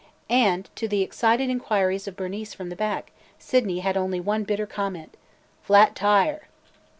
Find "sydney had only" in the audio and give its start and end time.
3.37-4.19